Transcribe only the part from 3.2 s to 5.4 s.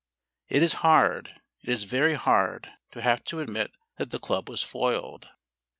to admit that the club was foiled.